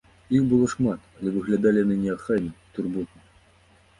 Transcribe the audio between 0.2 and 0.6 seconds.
Іх